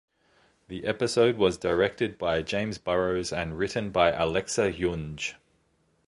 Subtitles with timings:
[0.67, 5.35] The episode was directed by James Burrows and written by Alexa Junge.